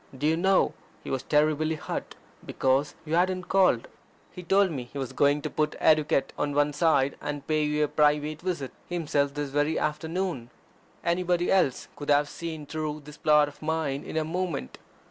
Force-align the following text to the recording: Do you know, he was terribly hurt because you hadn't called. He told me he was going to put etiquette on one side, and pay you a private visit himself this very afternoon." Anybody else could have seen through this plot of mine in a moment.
Do 0.17 0.25
you 0.25 0.35
know, 0.35 0.73
he 1.03 1.11
was 1.11 1.21
terribly 1.21 1.75
hurt 1.75 2.15
because 2.43 2.95
you 3.05 3.13
hadn't 3.13 3.43
called. 3.49 3.87
He 4.31 4.41
told 4.41 4.71
me 4.71 4.85
he 4.85 4.97
was 4.97 5.13
going 5.13 5.43
to 5.43 5.49
put 5.51 5.75
etiquette 5.79 6.33
on 6.39 6.55
one 6.55 6.73
side, 6.73 7.15
and 7.21 7.45
pay 7.45 7.61
you 7.63 7.83
a 7.83 7.87
private 7.87 8.41
visit 8.41 8.71
himself 8.89 9.35
this 9.35 9.51
very 9.51 9.77
afternoon." 9.77 10.49
Anybody 11.05 11.51
else 11.51 11.87
could 11.95 12.09
have 12.09 12.27
seen 12.29 12.65
through 12.65 13.01
this 13.05 13.17
plot 13.17 13.47
of 13.47 13.61
mine 13.61 14.03
in 14.03 14.17
a 14.17 14.25
moment. 14.25 14.79